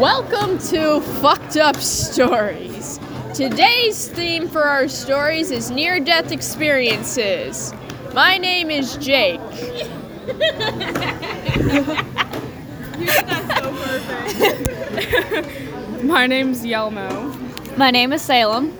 [0.00, 2.98] Welcome to Fucked Up Stories.
[3.34, 7.74] Today's theme for our stories is near death experiences.
[8.14, 9.38] My name is Jake.
[16.02, 17.76] My name's Yelmo.
[17.76, 18.74] My name is Salem.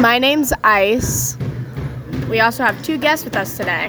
[0.00, 1.36] My name's Ice.
[2.28, 3.88] We also have two guests with us today.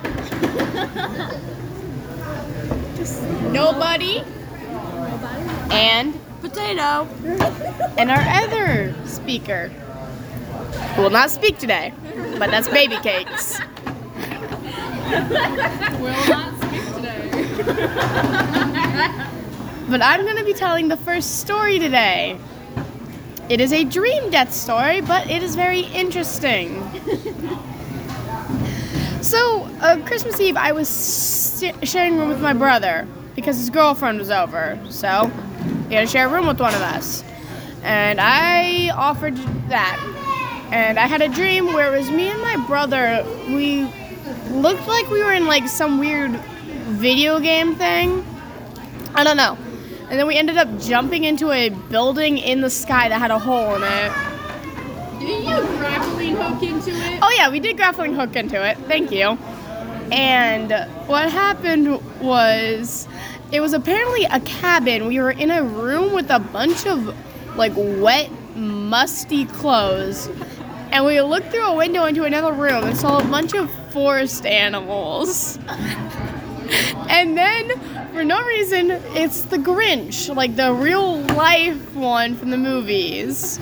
[3.51, 4.23] Nobody.
[5.71, 7.07] And Potato.
[7.97, 9.69] and our other speaker
[10.95, 11.93] who will not speak today,
[12.37, 13.59] but that's baby cakes.
[15.99, 17.33] Will not speak today.
[19.89, 22.37] But I'm going to be telling the first story today.
[23.47, 26.83] It is a dream death story, but it is very interesting.
[29.27, 33.05] so, uh, Christmas Eve, I was st- sharing a room with my brother
[33.35, 34.79] because his girlfriend was over.
[34.89, 35.29] So,
[35.89, 37.25] he had to share a room with one of us.
[37.83, 39.35] And I offered
[39.67, 39.99] that.
[40.71, 43.25] And I had a dream where it was me and my brother.
[43.47, 43.83] We
[44.49, 46.31] looked like we were in like some weird
[46.87, 48.25] video game thing.
[49.13, 49.57] I don't know.
[50.09, 53.39] And then we ended up jumping into a building in the sky that had a
[53.39, 54.36] hole in it.
[55.19, 57.19] Did you grappling hook into it?
[57.21, 58.77] Oh yeah, we did grappling hook into it.
[58.87, 59.37] Thank you.
[60.11, 60.71] And
[61.07, 63.07] what happened was
[63.51, 65.07] it was apparently a cabin.
[65.07, 67.15] We were in a room with a bunch of
[67.57, 70.29] like wet, musty clothes.
[70.91, 74.45] And we looked through a window into another room and saw a bunch of forest
[74.45, 75.59] animals.
[77.09, 77.79] And then,
[78.11, 83.59] for no reason, it's the Grinch, like the real life one from the movies.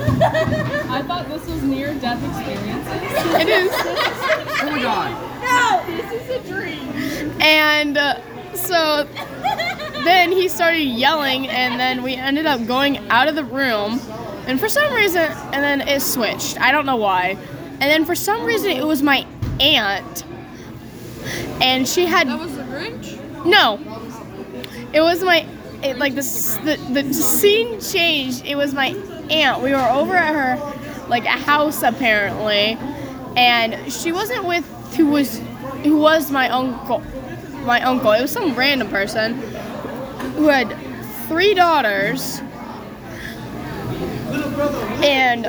[0.00, 3.40] I thought this was near death experiences.
[3.40, 3.70] It is.
[3.72, 5.86] Oh my god.
[5.88, 7.32] No, This is a dream.
[7.40, 8.20] And uh,
[8.54, 9.04] so
[10.04, 14.00] then he started yelling, and then we ended up going out of the room.
[14.46, 16.60] And for some reason, and then it switched.
[16.60, 17.36] I don't know why.
[17.80, 19.26] And then for some reason, it was my
[19.60, 20.24] aunt.
[21.60, 22.28] And she had.
[22.28, 23.44] That was the Grinch?
[23.44, 23.78] No.
[24.92, 25.46] It was my
[25.82, 28.44] it, like the, s- the the scene changed.
[28.46, 28.90] It was my
[29.30, 29.62] aunt.
[29.62, 32.78] We were over at her like a house apparently,
[33.36, 35.40] and she wasn't with who was
[35.82, 37.02] who was my uncle.
[37.64, 38.12] My uncle.
[38.12, 39.34] It was some random person
[40.34, 40.76] who had
[41.28, 42.40] three daughters,
[45.02, 45.44] and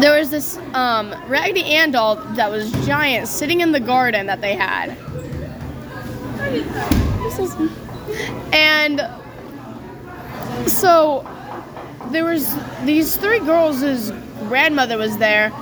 [0.00, 4.40] there was this um, Raggedy Ann doll that was giant sitting in the garden that
[4.40, 4.96] they had.
[8.52, 9.00] And
[10.68, 11.26] so
[12.16, 14.10] there was these three girls
[14.48, 15.52] grandmother was there,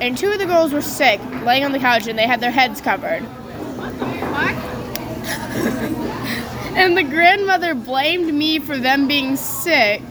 [0.00, 2.50] and two of the girls were sick, laying on the couch, and they had their
[2.50, 3.22] heads covered.
[6.74, 10.02] and the grandmother blamed me for them being sick.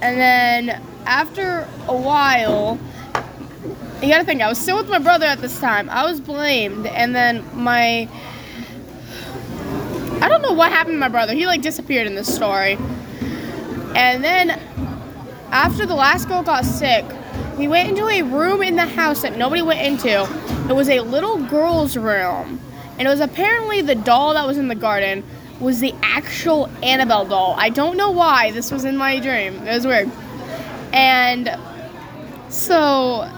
[0.00, 2.78] And then after a while,
[4.00, 5.90] you gotta think, I was still with my brother at this time.
[5.90, 8.08] I was blamed, and then my.
[10.22, 11.34] I don't know what happened to my brother.
[11.34, 12.78] He like disappeared in this story.
[13.96, 14.50] And then
[15.52, 17.04] after the last girl got sick,
[17.58, 20.22] we went into a room in the house that nobody went into.
[20.68, 22.60] It was a little girl's room.
[22.98, 25.24] And it was apparently the doll that was in the garden
[25.58, 27.54] was the actual Annabelle doll.
[27.58, 29.54] I don't know why this was in my dream.
[29.66, 30.10] It was weird.
[30.92, 31.58] And
[32.48, 33.28] so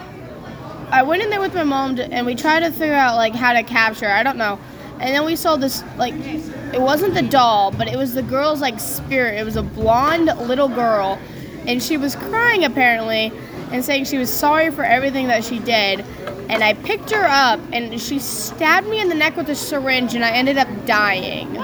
[0.90, 3.52] I went in there with my mom and we tried to figure out like how
[3.52, 4.08] to capture.
[4.08, 4.58] I don't know.
[5.00, 8.60] And then we saw this like it wasn't the doll, but it was the girl's
[8.60, 9.38] like spirit.
[9.38, 11.18] It was a blonde little girl,
[11.66, 13.32] and she was crying apparently
[13.70, 16.00] and saying she was sorry for everything that she did.
[16.48, 20.14] And I picked her up and she stabbed me in the neck with a syringe
[20.14, 21.54] and I ended up dying.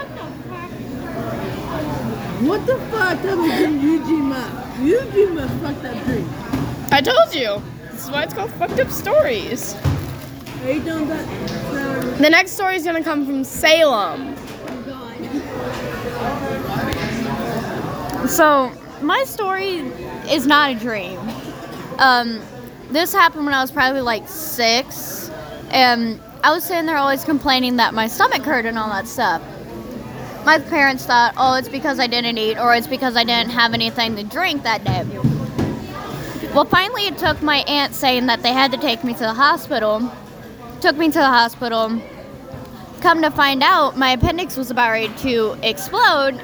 [2.46, 3.20] What the fuck?
[3.22, 4.78] That was in Eugene Map.
[4.80, 6.28] Eugene Map fucked that dream.
[6.90, 7.62] I told you.
[7.90, 9.74] This is why it's called fucked up stories.
[10.62, 11.26] Are you done that?
[11.72, 12.00] No.
[12.18, 14.34] The next story is gonna come from Salem.
[18.20, 18.72] Oh so,
[19.02, 19.78] my story
[20.30, 21.18] is not a dream.
[21.98, 22.40] Um,
[22.90, 25.30] this happened when I was probably like six,
[25.70, 29.42] and I was sitting there always complaining that my stomach hurt and all that stuff.
[30.44, 33.74] My parents thought, oh, it's because I didn't eat, or it's because I didn't have
[33.74, 35.04] anything to drink that day.
[36.54, 39.34] Well, finally, it took my aunt saying that they had to take me to the
[39.34, 40.10] hospital.
[40.80, 42.00] Took me to the hospital.
[43.00, 46.40] Come to find out, my appendix was about ready to explode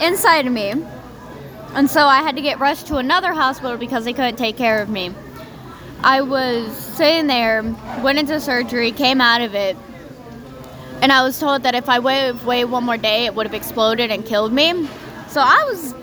[0.00, 0.74] inside of me.
[1.74, 4.82] And so I had to get rushed to another hospital because they couldn't take care
[4.82, 5.14] of me.
[6.02, 7.62] I was sitting there,
[8.02, 9.76] went into surgery, came out of it,
[11.02, 13.54] and I was told that if I waited, waited one more day, it would have
[13.54, 14.86] exploded and killed me.
[15.28, 15.94] So I was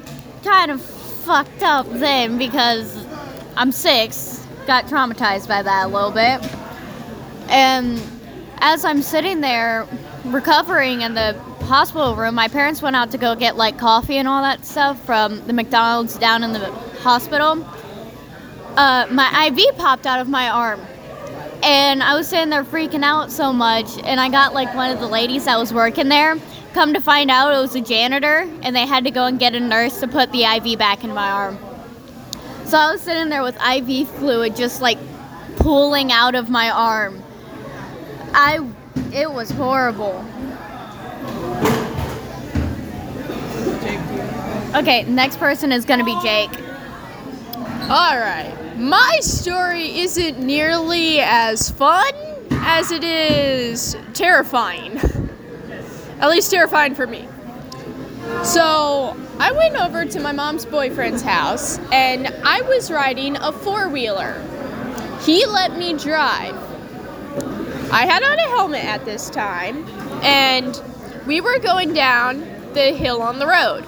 [0.44, 3.06] kind of fucked up then because
[3.56, 6.42] I'm six, got traumatized by that a little bit.
[7.50, 8.02] And
[8.60, 9.88] as I'm sitting there
[10.26, 11.34] recovering in the
[11.68, 15.04] hospital room, my parents went out to go get like coffee and all that stuff
[15.06, 16.72] from the McDonald's down in the
[17.02, 17.64] hospital.
[18.76, 20.80] Uh, my IV popped out of my arm.
[21.64, 25.00] And I was sitting there freaking out so much, and I got like one of
[25.00, 26.38] the ladies that was working there.
[26.74, 29.56] Come to find out, it was a janitor, and they had to go and get
[29.56, 31.58] a nurse to put the IV back in my arm.
[32.66, 35.00] So I was sitting there with IV fluid just like
[35.56, 37.24] pulling out of my arm.
[38.34, 38.60] I,
[39.12, 40.24] it was horrible.
[44.78, 46.52] Okay, next person is gonna be Jake.
[47.90, 48.54] All right.
[48.78, 52.14] My story isn't nearly as fun
[52.52, 54.98] as it is terrifying.
[56.20, 57.28] At least terrifying for me.
[58.44, 63.90] So, I went over to my mom's boyfriend's house and I was riding a four
[63.90, 64.40] wheeler.
[65.22, 66.56] He let me drive.
[67.92, 69.88] I had on a helmet at this time
[70.22, 70.80] and
[71.26, 72.42] we were going down
[72.74, 73.84] the hill on the road.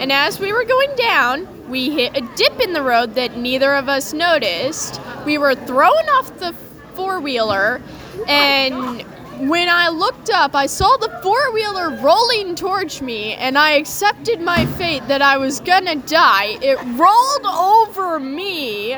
[0.00, 3.74] And as we were going down, we hit a dip in the road that neither
[3.74, 5.00] of us noticed.
[5.24, 6.52] We were thrown off the
[6.94, 7.80] four wheeler,
[8.28, 9.02] and
[9.48, 14.40] when I looked up, I saw the four wheeler rolling towards me, and I accepted
[14.40, 16.58] my fate that I was gonna die.
[16.60, 18.92] It rolled over me,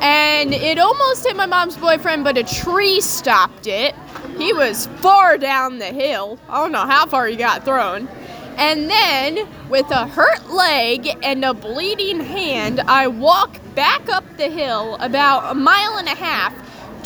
[0.00, 3.94] and it almost hit my mom's boyfriend, but a tree stopped it.
[4.38, 6.38] He was far down the hill.
[6.48, 8.08] I don't know how far he got thrown.
[8.56, 14.48] And then, with a hurt leg and a bleeding hand, I walk back up the
[14.48, 16.54] hill about a mile and a half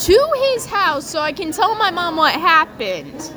[0.06, 3.32] to his house so I can tell my mom what happened.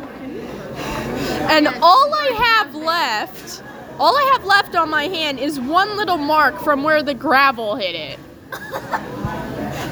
[1.49, 3.63] And all I have left,
[3.99, 7.75] all I have left on my hand is one little mark from where the gravel
[7.75, 8.19] hit it.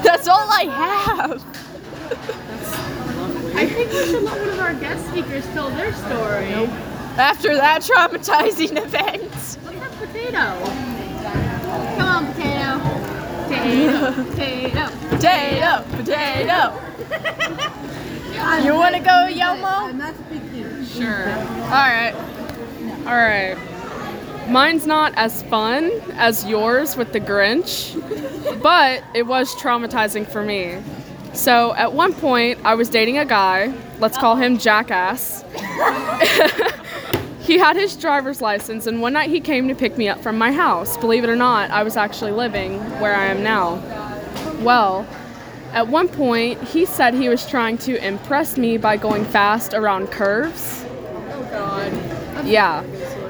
[0.03, 1.43] That's all I have.
[3.55, 6.69] I think we should let one of our guest speakers tell their story.
[7.17, 9.23] After that traumatizing event.
[9.31, 10.45] What's that potato?
[11.97, 12.79] Come on, potato.
[13.47, 14.83] Potato, potato.
[15.09, 16.81] Potato, potato.
[18.63, 19.89] You want to go, Yelmo?
[19.89, 20.85] I'm not speaking.
[20.85, 21.29] Sure.
[21.29, 22.13] All right.
[23.05, 23.57] All right.
[24.49, 27.93] Mine's not as fun as yours with the Grinch,
[28.61, 30.81] but it was traumatizing for me.
[31.33, 33.73] So at one point, I was dating a guy.
[33.99, 35.43] Let's call him Jackass.
[37.51, 40.37] he had his driver's license, and one night he came to pick me up from
[40.37, 40.95] my house.
[40.95, 43.75] Believe it or not, I was actually living where I am now.
[44.61, 45.05] Well,
[45.73, 50.11] at one point, he said he was trying to impress me by going fast around
[50.11, 50.85] curves.
[50.85, 52.47] Oh God.
[52.47, 52.83] Yeah.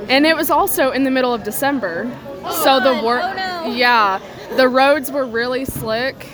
[0.07, 2.07] And it was also in the middle of December.
[2.43, 3.73] Oh, so the work Oh, no.
[3.73, 4.19] Yeah.
[4.55, 6.27] The roads were really slick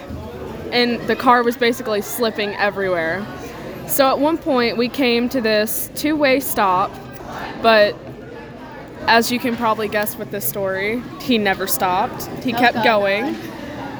[0.73, 3.25] and the car was basically slipping everywhere.
[3.87, 6.91] So at one point we came to this two-way stop,
[7.61, 7.95] but
[9.01, 12.25] as you can probably guess with this story, he never stopped.
[12.43, 13.35] He kept God, going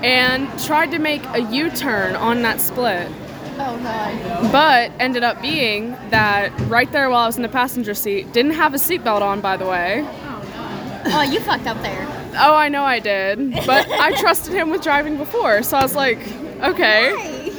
[0.04, 3.12] and tried to make a U-turn on that split
[3.60, 4.52] Oh god.
[4.52, 8.52] but ended up being that right there while I was in the passenger seat, didn't
[8.52, 10.04] have a seatbelt on, by the way.
[10.06, 11.18] Oh, no.
[11.18, 12.06] oh, you fucked up there.
[12.40, 15.96] Oh, I know I did, but I trusted him with driving before, so I was
[15.96, 16.20] like,
[16.62, 17.52] okay,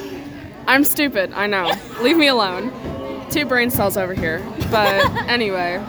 [0.67, 1.69] I'm stupid, I know.
[2.01, 2.71] Leave me alone.
[3.29, 4.39] Two brain cells over here.
[4.71, 5.83] But anyway,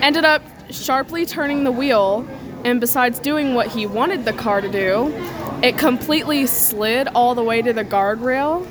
[0.00, 2.26] ended up sharply turning the wheel,
[2.64, 5.12] and besides doing what he wanted the car to do,
[5.62, 8.66] it completely slid all the way to the guardrail.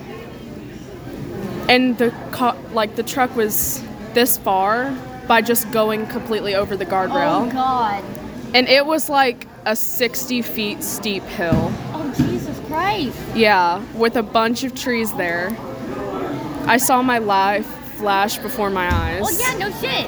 [1.68, 3.84] And the car, like the truck was
[4.14, 4.96] this far
[5.28, 7.48] by just going completely over the guardrail.
[7.48, 8.04] Oh god.
[8.54, 11.72] And it was like a 60 feet steep hill.
[11.94, 13.18] Oh Jesus Christ.
[13.36, 15.56] Yeah, with a bunch of trees there.
[16.68, 17.68] I saw my life
[18.06, 19.20] flash before my eyes.
[19.20, 20.08] Well, yeah, no shit.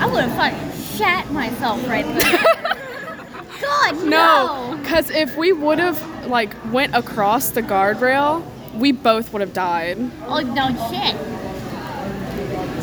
[0.00, 2.40] I would have fucking shat myself right there.
[3.60, 4.76] God, No, no.
[4.80, 8.44] because if we would have like went across the guardrail,
[8.74, 9.98] we both would have died.
[10.28, 11.16] Oh no shit.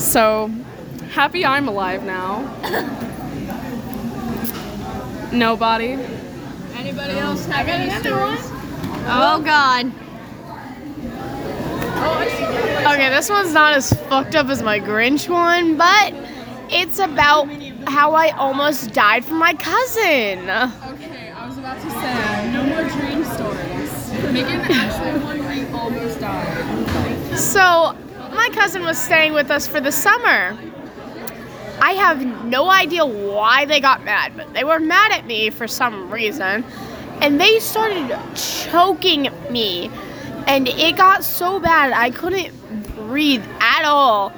[0.01, 0.51] So
[1.13, 2.41] happy I'm alive now.
[5.31, 5.97] Nobody.
[6.75, 8.41] Anybody else have any stories?
[9.07, 9.93] Oh god.
[12.99, 16.13] Okay, this one's not as fucked up as my Grinch one, but
[16.69, 17.49] it's about
[17.87, 20.39] how I almost died from my cousin.
[20.49, 24.33] Okay, I was about to say, no more dream stories.
[24.33, 27.37] Megan actually one almost died.
[27.37, 27.95] So,
[28.35, 30.57] my cousin was staying with us for the summer.
[31.81, 35.69] I have no idea why they got mad, but they were mad at me for
[35.69, 36.65] some reason.
[37.21, 39.89] And they started choking me.
[40.47, 42.59] And it got so bad I couldn't
[43.07, 44.31] breathe at all.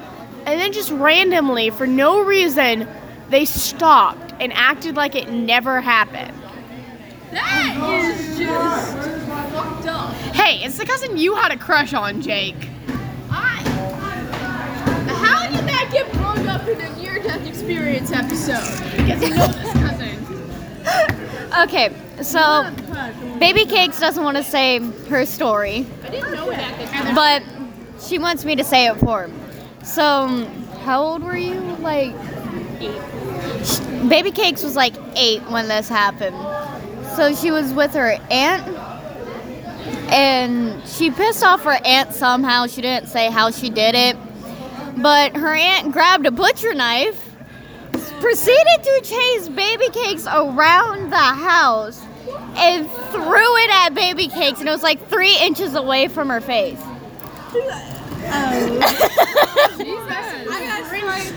[0.45, 2.87] And then just randomly, for no reason,
[3.29, 6.33] they stopped and acted like it never happened.
[7.31, 8.97] That is just
[9.53, 10.13] fucked up.
[10.33, 12.55] Hey, it's the cousin you had a crush on, Jake.
[13.29, 13.61] I.
[15.07, 18.97] How did that get brought up in a near-death experience episode?
[18.97, 21.17] Because you know this cousin.
[21.63, 22.71] Okay, so
[23.37, 27.13] Baby Cakes doesn't want to say her story, I didn't know that.
[27.13, 27.43] but
[28.01, 29.29] she wants me to say it for.
[29.83, 30.45] So, um,
[30.83, 31.59] how old were you?
[31.79, 32.13] Like,
[32.79, 34.09] eight.
[34.09, 36.35] Baby Cakes was like eight when this happened.
[37.15, 38.67] So she was with her aunt,
[40.11, 42.67] and she pissed off her aunt somehow.
[42.67, 44.17] She didn't say how she did it,
[44.97, 47.27] but her aunt grabbed a butcher knife
[48.21, 52.03] proceeded to chase baby cakes around the house
[52.55, 56.39] and threw it at baby cakes and it was like three inches away from her
[56.39, 56.79] face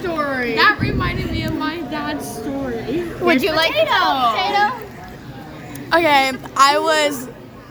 [0.01, 0.55] story.
[0.55, 3.05] That reminded me of my dad's story.
[3.21, 4.95] would you like to tell potato
[5.97, 7.29] Okay, I was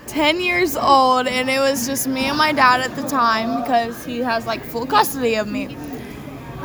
[0.08, 4.06] 10 years old and it was just me and my dad at the time because
[4.06, 5.76] he has like full custody of me.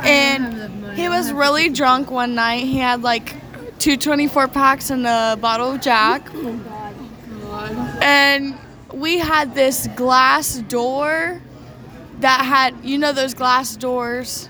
[0.04, 2.64] And he was really drunk one night.
[2.64, 3.34] He had like
[3.78, 6.28] two 24 packs and a bottle of Jack.
[6.34, 8.56] Oh and
[8.92, 11.40] we had this glass door
[12.20, 14.48] that had, you know, those glass doors?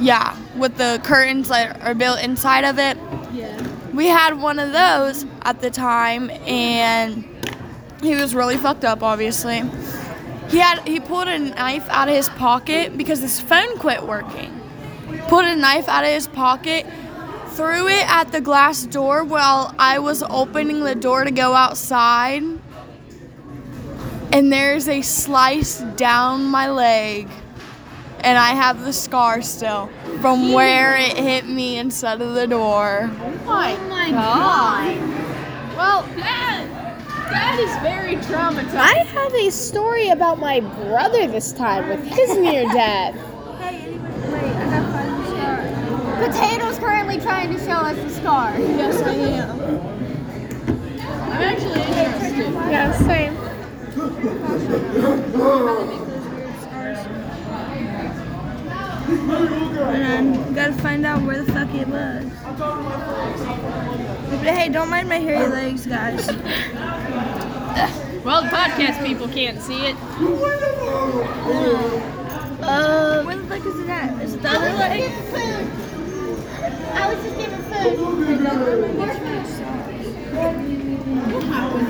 [0.00, 2.96] Yeah, with the curtains that are built inside of it.
[3.32, 3.66] Yeah.
[3.92, 7.24] We had one of those at the time, and
[8.02, 9.62] he was really fucked up, obviously.
[10.50, 14.54] He had he pulled a knife out of his pocket because his phone quit working.
[15.28, 16.86] Pulled a knife out of his pocket,
[17.48, 22.42] threw it at the glass door while I was opening the door to go outside.
[24.32, 27.28] And there's a slice down my leg.
[28.20, 29.88] And I have the scar still
[30.20, 33.08] from where it hit me instead of the door.
[33.10, 34.96] Oh my oh god.
[35.76, 36.66] Well, That,
[37.30, 38.74] that is very traumatizing.
[38.74, 43.14] I have a story about my brother this time with his near death.
[43.60, 46.28] Hey, anyway, wait, I gotta find the scar.
[46.28, 49.60] Potato's currently trying to show us the scar Yes, I am.
[51.30, 52.57] I'm actually interested.
[54.68, 55.88] Yeah.
[59.18, 62.24] And then gotta find out where the fuck it was.
[64.30, 66.26] But hey, don't mind my hairy legs, guys.
[68.24, 69.96] Well, the podcast people can't see it.
[72.60, 74.22] Uh, where the fuck is it at?
[74.22, 75.10] Is it the other leg?
[76.90, 77.62] i was just giving
[77.96, 78.96] food my
[81.46, 81.87] god,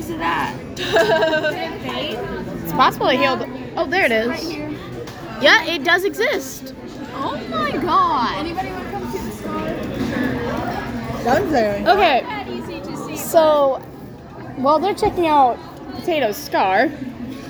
[0.00, 0.56] where's it at?
[2.62, 3.46] It's possible it healed.
[3.76, 4.54] Oh, there it is.
[5.42, 6.74] Yeah, it does exist.
[7.14, 8.46] Oh my god.
[8.46, 9.42] Okay, That easy to see.
[9.42, 11.22] The store?
[11.22, 11.88] Sounds there.
[11.88, 13.16] Okay.
[13.16, 13.78] So
[14.56, 15.58] while they're checking out
[15.96, 16.90] Potato's scar,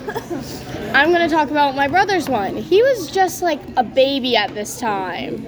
[0.93, 2.57] I'm gonna talk about my brother's one.
[2.57, 5.39] He was just like a baby at this time,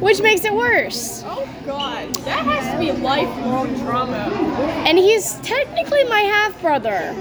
[0.00, 1.22] which makes it worse.
[1.26, 2.12] Oh god.
[2.16, 4.53] That has to be lifelong trauma.
[4.84, 7.14] And he's technically my half brother.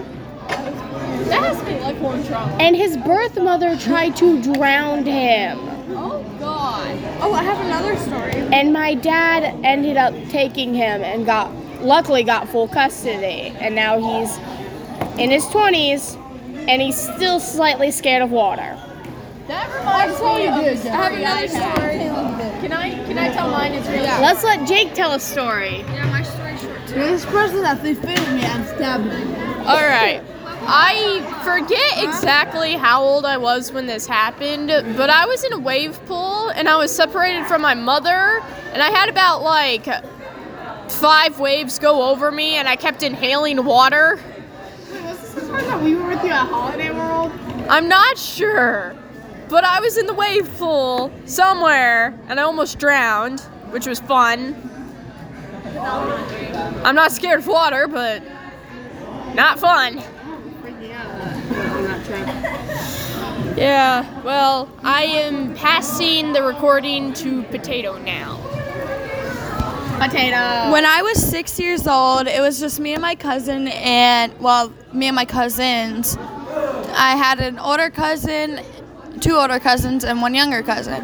[1.29, 2.57] That has to be like lifelong trauma.
[2.59, 5.59] And his birth mother tried to drown him.
[5.89, 6.97] Oh god.
[7.21, 8.33] Oh, I have another story.
[8.53, 13.55] And my dad ended up taking him and got luckily got full custody.
[13.59, 14.37] And now he's
[15.17, 16.17] in his 20s
[16.67, 18.77] and he's still slightly scared of water.
[19.47, 20.85] That reminds me of this.
[20.85, 22.61] I have another story.
[22.61, 23.73] Can I can I tell mine?
[23.73, 25.83] It's really Let's let Jake tell a story.
[26.93, 29.23] This person they filmed me, and stabbed me.
[29.65, 30.21] All right.
[30.65, 35.59] I forget exactly how old I was when this happened, but I was in a
[35.59, 39.87] wave pool and I was separated from my mother, and I had about like
[40.89, 44.19] five waves go over me, and I kept inhaling water.
[44.91, 47.31] Was this the time that we were with you at Holiday World?
[47.69, 48.95] I'm not sure,
[49.49, 54.69] but I was in the wave pool somewhere, and I almost drowned, which was fun.
[56.83, 58.23] I'm not scared of water, but
[59.35, 60.01] not fun.
[63.55, 68.37] Yeah, well, I am passing the recording to Potato now.
[69.99, 70.71] Potato.
[70.71, 74.73] When I was six years old, it was just me and my cousin, and well,
[74.91, 76.17] me and my cousins.
[76.95, 78.61] I had an older cousin,
[79.21, 81.03] two older cousins, and one younger cousin.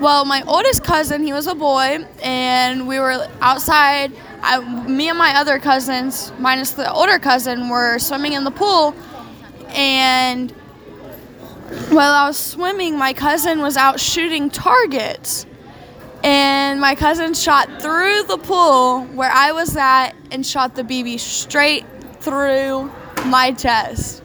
[0.00, 4.12] Well, my oldest cousin, he was a boy, and we were outside.
[4.42, 8.94] I, me and my other cousins, minus the older cousin, were swimming in the pool,
[9.68, 10.50] and
[11.90, 15.46] while I was swimming, my cousin was out shooting targets
[16.24, 21.20] and my cousin shot through the pool where I was at and shot the BB
[21.20, 21.84] straight
[22.20, 22.90] through
[23.26, 24.22] my chest.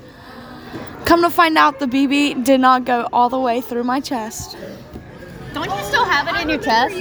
[1.03, 4.55] Come to find out, the BB did not go all the way through my chest.
[5.53, 6.95] Don't you still have it in your chest?